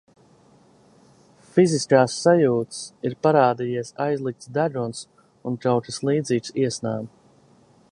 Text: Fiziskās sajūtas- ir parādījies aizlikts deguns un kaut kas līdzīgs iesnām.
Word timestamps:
Fiziskās 1.57 2.15
sajūtas- 2.21 2.79
ir 3.09 3.17
parādījies 3.27 3.93
aizlikts 4.07 4.51
deguns 4.57 5.05
un 5.51 5.61
kaut 5.67 5.91
kas 5.91 6.03
līdzīgs 6.11 6.57
iesnām. 6.65 7.09